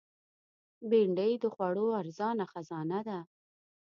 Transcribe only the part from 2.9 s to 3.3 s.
ده